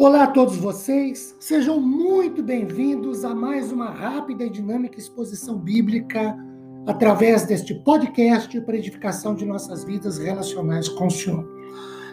Olá 0.00 0.22
a 0.22 0.28
todos 0.28 0.56
vocês, 0.56 1.36
sejam 1.38 1.78
muito 1.78 2.42
bem-vindos 2.42 3.22
a 3.22 3.34
mais 3.34 3.70
uma 3.70 3.90
rápida 3.90 4.44
e 4.44 4.48
dinâmica 4.48 4.98
exposição 4.98 5.58
bíblica 5.58 6.34
através 6.86 7.44
deste 7.44 7.74
podcast 7.84 8.58
para 8.62 8.78
edificação 8.78 9.34
de 9.34 9.44
nossas 9.44 9.84
vidas 9.84 10.16
relacionais 10.16 10.88
com 10.88 11.06
o 11.06 11.10
Senhor. 11.10 11.46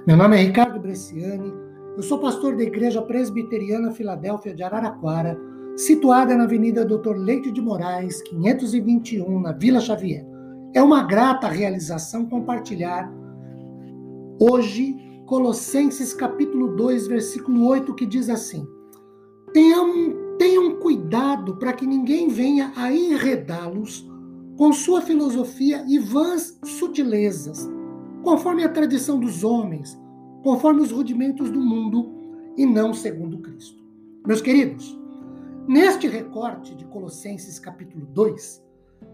Meu 0.05 0.17
nome 0.17 0.35
é 0.35 0.41
Ricardo 0.41 0.81
Bresciani, 0.81 1.53
eu 1.95 2.03
sou 2.03 2.19
pastor 2.19 2.57
da 2.57 2.63
Igreja 2.63 3.01
Presbiteriana 3.01 3.93
Filadélfia 3.93 4.53
de 4.53 4.63
Araraquara, 4.63 5.39
situada 5.77 6.35
na 6.35 6.43
Avenida 6.43 6.83
Doutor 6.83 7.15
Leite 7.15 7.53
de 7.53 7.61
Moraes, 7.61 8.21
521, 8.23 9.39
na 9.39 9.53
Vila 9.53 9.79
Xavier. 9.79 10.25
É 10.73 10.83
uma 10.83 11.03
grata 11.03 11.47
realização 11.47 12.25
compartilhar 12.25 13.09
hoje 14.41 15.06
Colossenses 15.27 16.13
capítulo 16.13 16.73
2, 16.77 17.05
versículo 17.07 17.67
8, 17.67 17.93
que 17.95 18.05
diz 18.05 18.29
assim: 18.29 18.65
Tenham, 19.51 20.37
tenham 20.37 20.79
cuidado 20.79 21.57
para 21.57 21.73
que 21.73 21.85
ninguém 21.85 22.29
venha 22.29 22.71
a 22.77 22.93
enredá-los 22.93 24.09
com 24.55 24.71
sua 24.71 25.01
filosofia 25.01 25.83
e 25.85 25.99
vãs 25.99 26.57
sutilezas, 26.63 27.69
conforme 28.23 28.63
a 28.63 28.69
tradição 28.69 29.19
dos 29.19 29.43
homens, 29.43 29.99
conforme 30.43 30.81
os 30.81 30.91
rudimentos 30.91 31.51
do 31.51 31.59
mundo 31.59 32.09
e 32.55 32.65
não 32.65 32.93
segundo 32.93 33.39
Cristo. 33.39 33.83
Meus 34.25 34.39
queridos, 34.39 34.97
neste 35.67 36.07
recorte 36.07 36.73
de 36.73 36.85
Colossenses 36.85 37.59
capítulo 37.59 38.05
2, 38.13 38.63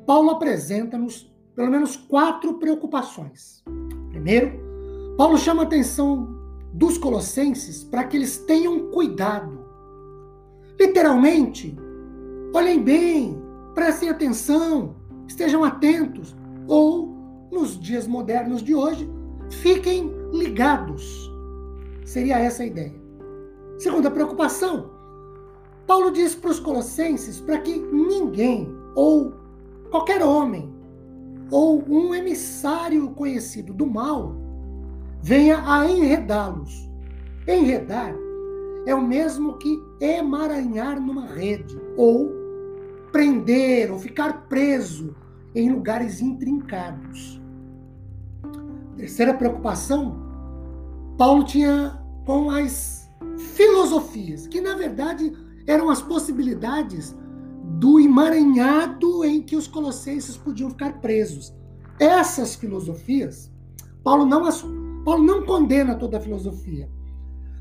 Paulo 0.06 0.30
apresenta-nos 0.30 1.34
pelo 1.56 1.72
menos 1.72 1.98
quatro 1.98 2.60
preocupações. 2.60 3.64
Primeiro, 4.12 4.73
Paulo 5.16 5.38
chama 5.38 5.62
a 5.62 5.66
atenção 5.66 6.28
dos 6.74 6.98
colossenses 6.98 7.84
para 7.84 8.04
que 8.04 8.18
eles 8.18 8.38
tenham 8.38 8.90
cuidado. 8.90 9.60
Literalmente, 10.80 11.78
olhem 12.52 12.82
bem, 12.82 13.40
prestem 13.76 14.10
atenção, 14.10 14.96
estejam 15.28 15.64
atentos, 15.64 16.36
ou, 16.68 17.16
nos 17.52 17.80
dias 17.80 18.08
modernos 18.08 18.64
de 18.64 18.74
hoje, 18.74 19.08
fiquem 19.52 20.12
ligados. 20.32 21.32
Seria 22.04 22.40
essa 22.40 22.64
a 22.64 22.66
ideia. 22.66 23.00
Segunda 23.78 24.10
preocupação, 24.10 24.90
Paulo 25.86 26.10
diz 26.10 26.34
para 26.34 26.50
os 26.50 26.60
colossenses 26.60 27.40
para 27.40 27.60
que 27.60 27.78
ninguém, 27.78 28.68
ou 28.96 29.34
qualquer 29.92 30.24
homem, 30.24 30.74
ou 31.52 31.84
um 31.88 32.16
emissário 32.16 33.12
conhecido 33.12 33.74
do 33.74 33.86
mal, 33.86 34.43
venha 35.24 35.64
a 35.66 35.90
enredá-los. 35.90 36.92
Enredar 37.48 38.14
é 38.86 38.94
o 38.94 39.02
mesmo 39.02 39.58
que 39.58 39.82
emaranhar 40.02 41.00
numa 41.00 41.26
rede, 41.28 41.82
ou 41.96 42.30
prender, 43.12 43.90
ou 43.90 43.98
ficar 43.98 44.48
preso 44.50 45.16
em 45.56 45.72
lugares 45.72 46.22
intrincados. 46.22 47.42
Terceira 48.98 49.34
preocupação, 49.34 50.22
Paulo 51.18 51.46
tinha 51.46 51.98
com 52.26 52.52
as 52.52 53.10
filosofias, 53.56 54.46
que 54.46 54.60
na 54.60 54.76
verdade 54.76 55.32
eram 55.66 55.90
as 55.90 56.02
possibilidades 56.02 57.16
do 57.80 57.98
emaranhado 57.98 59.24
em 59.24 59.42
que 59.42 59.56
os 59.56 59.68
colossenses 59.68 60.36
podiam 60.36 60.70
ficar 60.70 61.00
presos. 61.00 61.54
Essas 61.98 62.56
filosofias, 62.56 63.50
Paulo 64.04 64.26
não 64.26 64.46
as 64.46 64.62
Paulo 65.04 65.24
não 65.24 65.44
condena 65.44 65.96
toda 65.96 66.18
a 66.18 66.22
filosofia, 66.22 66.90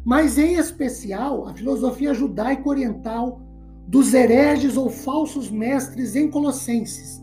mas 0.04 0.38
em 0.38 0.54
especial 0.54 1.46
a 1.46 1.54
filosofia 1.54 2.14
judaico-oriental 2.14 3.40
dos 3.86 4.14
hereges 4.14 4.76
ou 4.76 4.88
falsos 4.88 5.50
mestres 5.50 6.14
em 6.16 6.30
Colossenses, 6.30 7.22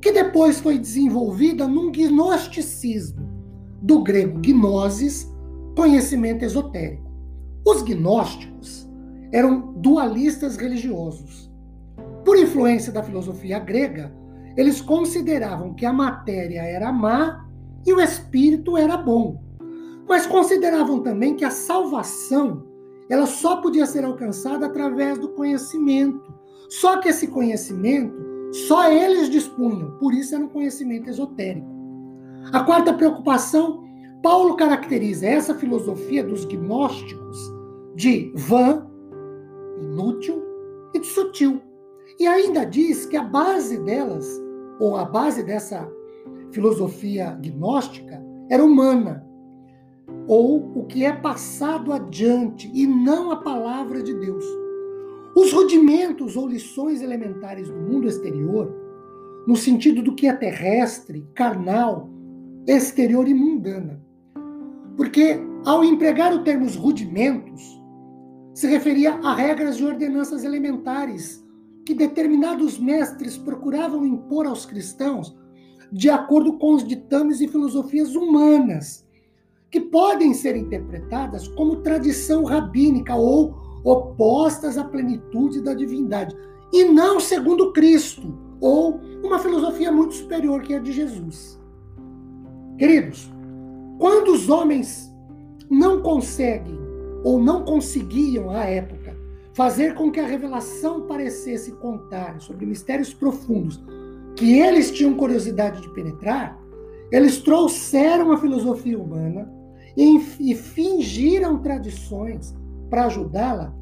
que 0.00 0.12
depois 0.12 0.58
foi 0.58 0.78
desenvolvida 0.78 1.68
num 1.68 1.92
gnosticismo, 1.92 3.30
do 3.80 4.02
grego 4.02 4.40
gnosis, 4.40 5.30
conhecimento 5.76 6.44
esotérico. 6.44 7.10
Os 7.64 7.82
gnósticos 7.82 8.88
eram 9.32 9.72
dualistas 9.76 10.56
religiosos. 10.56 11.50
Por 12.24 12.38
influência 12.38 12.92
da 12.92 13.02
filosofia 13.02 13.58
grega, 13.58 14.14
eles 14.56 14.80
consideravam 14.80 15.74
que 15.74 15.86
a 15.86 15.92
matéria 15.92 16.62
era 16.62 16.92
má 16.92 17.48
e 17.86 17.92
o 17.92 18.00
espírito 18.00 18.76
era 18.76 18.96
bom. 18.96 19.42
Mas 20.08 20.26
consideravam 20.26 21.00
também 21.00 21.34
que 21.34 21.44
a 21.44 21.50
salvação 21.50 22.66
ela 23.08 23.26
só 23.26 23.56
podia 23.56 23.86
ser 23.86 24.04
alcançada 24.04 24.66
através 24.66 25.18
do 25.18 25.28
conhecimento. 25.30 26.32
Só 26.68 26.98
que 26.98 27.08
esse 27.08 27.28
conhecimento 27.28 28.32
só 28.52 28.90
eles 28.90 29.30
dispunham, 29.30 29.92
por 29.98 30.12
isso 30.12 30.34
era 30.34 30.44
um 30.44 30.48
conhecimento 30.48 31.08
esotérico. 31.08 31.66
A 32.52 32.60
quarta 32.60 32.92
preocupação, 32.92 33.84
Paulo 34.22 34.56
caracteriza 34.56 35.26
essa 35.26 35.54
filosofia 35.54 36.22
dos 36.22 36.44
gnósticos 36.44 37.38
de 37.94 38.32
vã, 38.34 38.86
inútil 39.80 40.42
e 40.94 41.00
de 41.00 41.06
sutil. 41.06 41.60
E 42.18 42.26
ainda 42.26 42.64
diz 42.64 43.06
que 43.06 43.16
a 43.16 43.24
base 43.24 43.78
delas, 43.78 44.26
ou 44.78 44.96
a 44.96 45.04
base 45.04 45.42
dessa 45.42 45.90
filosofia 46.52 47.38
gnóstica 47.40 48.22
era 48.48 48.64
humana, 48.64 49.26
ou 50.26 50.78
o 50.78 50.84
que 50.84 51.04
é 51.04 51.12
passado 51.12 51.92
adiante 51.92 52.70
e 52.72 52.86
não 52.86 53.30
a 53.30 53.36
palavra 53.36 54.02
de 54.02 54.14
Deus. 54.14 54.44
Os 55.34 55.52
rudimentos 55.52 56.36
ou 56.36 56.46
lições 56.46 57.00
elementares 57.00 57.68
do 57.68 57.78
mundo 57.78 58.06
exterior, 58.06 58.70
no 59.46 59.56
sentido 59.56 60.02
do 60.02 60.14
que 60.14 60.26
é 60.26 60.32
terrestre, 60.32 61.26
carnal, 61.34 62.08
exterior 62.66 63.26
e 63.26 63.34
mundana. 63.34 64.00
Porque 64.96 65.40
ao 65.64 65.82
empregar 65.82 66.34
o 66.34 66.44
termo 66.44 66.66
rudimentos, 66.76 67.80
se 68.54 68.66
referia 68.66 69.14
a 69.14 69.34
regras 69.34 69.76
e 69.76 69.84
ordenanças 69.84 70.44
elementares 70.44 71.42
que 71.84 71.94
determinados 71.94 72.78
mestres 72.78 73.38
procuravam 73.38 74.04
impor 74.04 74.46
aos 74.46 74.66
cristãos 74.66 75.36
de 75.92 76.08
acordo 76.08 76.54
com 76.54 76.74
os 76.74 76.82
ditames 76.82 77.42
e 77.42 77.46
filosofias 77.46 78.14
humanas, 78.14 79.06
que 79.70 79.78
podem 79.78 80.32
ser 80.32 80.56
interpretadas 80.56 81.46
como 81.48 81.76
tradição 81.76 82.44
rabínica 82.44 83.14
ou 83.14 83.54
opostas 83.84 84.78
à 84.78 84.84
plenitude 84.84 85.60
da 85.60 85.74
divindade, 85.74 86.34
e 86.72 86.84
não 86.84 87.20
segundo 87.20 87.72
Cristo, 87.72 88.38
ou 88.58 88.98
uma 89.22 89.38
filosofia 89.38 89.92
muito 89.92 90.14
superior 90.14 90.62
que 90.62 90.74
a 90.74 90.78
de 90.78 90.92
Jesus. 90.92 91.60
Queridos, 92.78 93.30
quando 93.98 94.32
os 94.32 94.48
homens 94.48 95.12
não 95.68 96.00
conseguem 96.00 96.80
ou 97.22 97.38
não 97.38 97.64
conseguiam 97.64 98.50
à 98.50 98.64
época 98.64 99.14
fazer 99.52 99.94
com 99.94 100.10
que 100.10 100.18
a 100.18 100.26
revelação 100.26 101.02
parecesse 101.02 101.72
contar 101.72 102.40
sobre 102.40 102.64
mistérios 102.64 103.12
profundos 103.12 103.80
que 104.42 104.58
eles 104.58 104.90
tinham 104.90 105.14
curiosidade 105.14 105.80
de 105.80 105.88
penetrar, 105.90 106.60
eles 107.12 107.38
trouxeram 107.38 108.32
a 108.32 108.38
filosofia 108.38 108.98
humana 108.98 109.48
e, 109.96 110.18
e 110.40 110.52
fingiram 110.56 111.58
tradições 111.58 112.52
para 112.90 113.04
ajudá-la, 113.04 113.72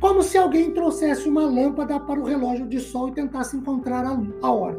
como 0.00 0.22
se 0.22 0.38
alguém 0.38 0.70
trouxesse 0.70 1.28
uma 1.28 1.44
lâmpada 1.44 2.00
para 2.00 2.18
o 2.18 2.24
relógio 2.24 2.66
de 2.66 2.80
sol 2.80 3.10
e 3.10 3.12
tentasse 3.12 3.54
encontrar 3.54 4.06
a, 4.06 4.18
a 4.40 4.50
hora. 4.50 4.78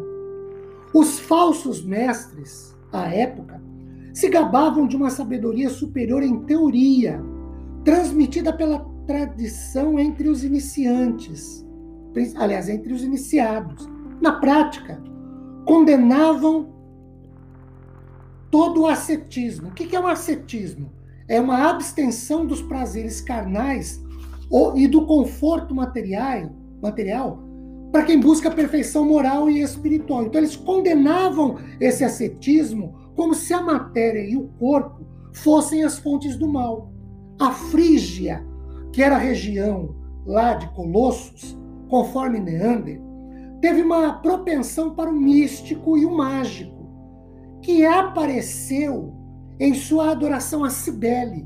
Os 0.95 1.19
falsos 1.19 1.85
mestres, 1.85 2.75
à 2.91 3.13
época, 3.13 3.61
se 4.11 4.29
gabavam 4.29 4.87
de 4.87 4.95
uma 4.95 5.11
sabedoria 5.11 5.69
superior 5.69 6.23
em 6.23 6.39
teoria, 6.39 7.23
transmitida 7.85 8.51
pela 8.51 8.79
tradição 9.05 9.99
entre 9.99 10.27
os 10.27 10.43
iniciantes, 10.43 11.63
aliás, 12.35 12.67
entre 12.67 12.91
os 12.91 13.03
iniciados. 13.03 13.87
Na 14.19 14.33
prática, 14.39 14.99
condenavam 15.69 16.73
todo 18.49 18.81
o 18.81 18.87
ascetismo. 18.87 19.69
O 19.69 19.71
que 19.71 19.95
é 19.95 19.99
o 19.99 20.07
ascetismo? 20.07 20.91
É 21.27 21.39
uma 21.39 21.69
abstenção 21.69 22.43
dos 22.43 22.59
prazeres 22.59 23.21
carnais 23.21 24.03
e 24.75 24.87
do 24.87 25.05
conforto 25.05 25.75
material, 25.75 26.49
material 26.81 27.43
para 27.91 28.03
quem 28.03 28.19
busca 28.19 28.49
perfeição 28.49 29.05
moral 29.05 29.47
e 29.47 29.61
espiritual. 29.61 30.23
Então 30.23 30.41
eles 30.41 30.55
condenavam 30.55 31.59
esse 31.79 32.03
ascetismo 32.03 32.95
como 33.15 33.35
se 33.35 33.53
a 33.53 33.61
matéria 33.61 34.27
e 34.27 34.35
o 34.35 34.47
corpo 34.59 35.05
fossem 35.33 35.83
as 35.83 35.99
fontes 35.99 36.35
do 36.35 36.47
mal. 36.47 36.91
A 37.39 37.51
Frígia, 37.51 38.43
que 38.91 39.03
era 39.03 39.17
a 39.17 39.19
região 39.19 39.95
lá 40.25 40.55
de 40.55 40.67
Colossos, 40.73 41.55
conforme 41.87 42.39
Neander, 42.39 43.08
teve 43.61 43.81
uma 43.81 44.13
propensão 44.13 44.95
para 44.95 45.09
o 45.09 45.13
místico 45.13 45.97
e 45.97 46.05
o 46.05 46.15
mágico, 46.15 46.89
que 47.61 47.85
apareceu 47.85 49.13
em 49.59 49.73
sua 49.73 50.11
adoração 50.11 50.63
a 50.63 50.69
Cibele, 50.69 51.45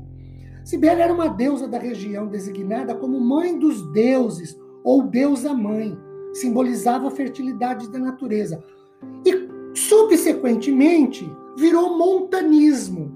Cibele 0.64 1.02
era 1.02 1.12
uma 1.12 1.28
deusa 1.28 1.68
da 1.68 1.78
região 1.78 2.26
designada 2.26 2.94
como 2.94 3.20
mãe 3.20 3.58
dos 3.58 3.82
deuses 3.92 4.58
ou 4.82 5.02
deusa 5.02 5.52
mãe, 5.52 5.96
simbolizava 6.32 7.08
a 7.08 7.10
fertilidade 7.10 7.90
da 7.90 7.98
natureza. 7.98 8.64
E 9.26 9.48
subsequentemente 9.74 11.30
virou 11.58 11.98
montanismo. 11.98 13.12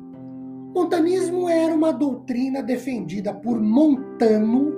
Montanismo 0.74 1.48
era 1.48 1.74
uma 1.74 1.90
doutrina 1.90 2.62
defendida 2.62 3.32
por 3.32 3.58
Montano, 3.58 4.74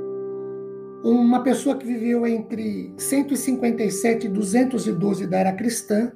uma 1.02 1.42
pessoa 1.42 1.76
que 1.76 1.86
viveu 1.86 2.26
entre 2.26 2.92
157 2.96 4.26
e 4.26 4.30
212 4.30 5.26
da 5.26 5.38
era 5.38 5.52
cristã. 5.52 6.12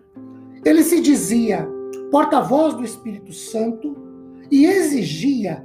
Ele 0.65 0.83
se 0.83 1.01
dizia 1.01 1.67
porta-voz 2.11 2.75
do 2.75 2.85
Espírito 2.85 3.33
Santo 3.33 3.97
e 4.51 4.67
exigia 4.67 5.65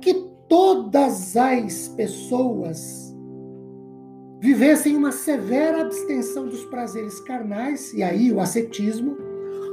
que 0.00 0.14
todas 0.48 1.36
as 1.36 1.88
pessoas 1.88 3.14
vivessem 4.40 4.96
uma 4.96 5.10
severa 5.10 5.80
abstenção 5.80 6.46
dos 6.46 6.64
prazeres 6.66 7.18
carnais, 7.20 7.94
e 7.94 8.02
aí 8.02 8.30
o 8.30 8.40
ascetismo, 8.40 9.16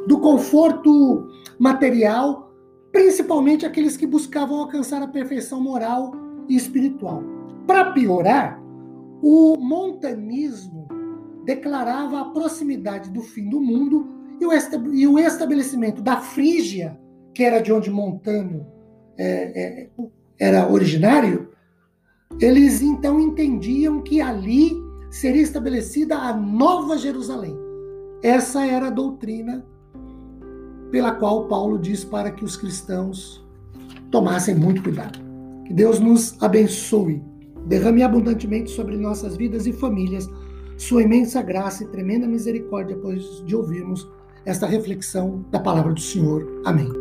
do 0.08 0.20
conforto 0.20 1.28
material, 1.60 2.54
principalmente 2.92 3.66
aqueles 3.66 3.98
que 3.98 4.08
buscavam 4.08 4.60
alcançar 4.60 5.02
a 5.02 5.08
perfeição 5.08 5.60
moral 5.62 6.14
e 6.48 6.56
espiritual. 6.56 7.22
Para 7.68 7.92
piorar, 7.92 8.62
o 9.22 9.58
montanismo 9.58 10.88
declarava 11.46 12.22
a 12.22 12.26
proximidade 12.26 13.10
do 13.10 13.22
fim 13.22 13.50
do 13.50 13.60
mundo 13.60 14.08
e 14.40 15.08
o 15.08 15.20
estabelecimento 15.20 16.02
da 16.02 16.18
Frígia, 16.18 17.00
que 17.34 17.44
era 17.44 17.62
de 17.62 17.72
onde 17.72 17.92
Montano 17.92 18.66
é, 19.18 19.62
é, 19.62 19.90
era 20.40 20.68
originário, 20.72 21.50
eles 22.40 22.82
então 22.82 23.20
entendiam 23.20 24.02
que 24.02 24.20
ali 24.20 24.72
seria 25.12 25.42
estabelecida 25.42 26.18
a 26.18 26.34
Nova 26.34 26.98
Jerusalém. 26.98 27.56
Essa 28.24 28.66
era 28.66 28.88
a 28.88 28.92
doutrina 28.92 29.64
pela 30.90 31.12
qual 31.12 31.48
Paulo 31.48 31.78
diz 31.78 32.04
para 32.04 32.32
que 32.32 32.44
os 32.44 32.58
cristãos 32.58 33.46
tomassem 34.10 34.56
muito 34.56 34.82
cuidado. 34.82 35.20
Que 35.66 35.74
Deus 35.74 36.00
nos 36.00 36.42
abençoe, 36.42 37.24
derrame 37.66 38.04
abundantemente 38.04 38.72
sobre 38.72 38.98
nossas 38.98 39.36
vidas 39.36 39.66
e 39.66 39.74
famílias 39.74 40.30
sua 40.78 41.04
imensa 41.04 41.42
graça 41.42 41.84
e 41.84 41.88
tremenda 41.88 42.28
misericórdia 42.28 42.96
depois 42.96 43.44
de 43.46 43.56
ouvirmos 43.56 44.10
esta 44.44 44.66
reflexão 44.66 45.46
da 45.52 45.60
palavra 45.60 45.94
do 45.94 46.02
Senhor. 46.02 46.62
Amém. 46.66 47.01